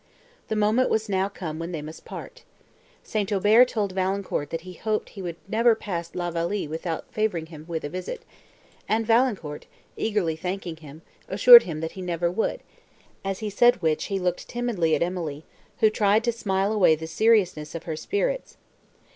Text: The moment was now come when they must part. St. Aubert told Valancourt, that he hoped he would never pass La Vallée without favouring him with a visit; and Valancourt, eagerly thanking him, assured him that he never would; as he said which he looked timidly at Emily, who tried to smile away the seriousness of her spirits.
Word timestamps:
The 0.47 0.55
moment 0.55 0.89
was 0.89 1.07
now 1.09 1.29
come 1.29 1.59
when 1.59 1.73
they 1.73 1.81
must 1.83 2.05
part. 2.05 2.43
St. 3.03 3.31
Aubert 3.31 3.67
told 3.67 3.91
Valancourt, 3.91 4.49
that 4.49 4.61
he 4.61 4.73
hoped 4.73 5.09
he 5.09 5.21
would 5.21 5.35
never 5.47 5.75
pass 5.75 6.15
La 6.15 6.31
Vallée 6.31 6.67
without 6.67 7.13
favouring 7.13 7.45
him 7.45 7.65
with 7.67 7.83
a 7.83 7.89
visit; 7.89 8.23
and 8.89 9.05
Valancourt, 9.05 9.67
eagerly 9.95 10.35
thanking 10.35 10.77
him, 10.77 11.03
assured 11.29 11.61
him 11.65 11.81
that 11.81 11.91
he 11.91 12.01
never 12.01 12.31
would; 12.31 12.61
as 13.23 13.41
he 13.41 13.49
said 13.51 13.83
which 13.83 14.05
he 14.05 14.17
looked 14.17 14.49
timidly 14.49 14.95
at 14.95 15.03
Emily, 15.03 15.45
who 15.81 15.89
tried 15.91 16.23
to 16.23 16.31
smile 16.31 16.73
away 16.73 16.95
the 16.95 17.05
seriousness 17.05 17.75
of 17.75 17.83
her 17.83 17.95
spirits. 17.95 18.57